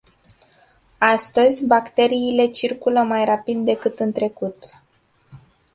Astăzi, 0.97 1.65
bacteriile 1.67 2.45
circulă 2.47 2.99
mai 3.01 3.25
rapid 3.25 3.65
decât 3.65 3.99
în 3.99 4.11
trecut. 4.11 4.69